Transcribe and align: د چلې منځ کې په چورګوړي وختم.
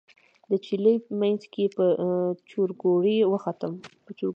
د 0.49 0.51
چلې 0.65 0.93
منځ 1.21 1.41
کې 1.53 1.65
په 1.75 1.85
چورګوړي 2.49 3.17
وختم. 3.31 3.73